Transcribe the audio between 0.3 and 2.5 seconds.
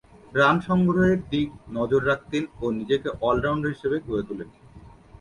run সংগ্রহের দিক নজর রাখতেন